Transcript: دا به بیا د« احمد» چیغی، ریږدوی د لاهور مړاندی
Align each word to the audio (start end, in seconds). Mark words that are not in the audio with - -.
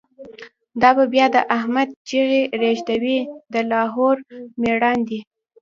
دا 0.81 0.89
به 0.97 1.05
بیا 1.13 1.25
د« 1.35 1.37
احمد» 1.57 1.89
چیغی، 2.07 2.41
ریږدوی 2.61 3.19
د 3.53 3.55
لاهور 3.71 4.17
مړاندی 4.61 5.19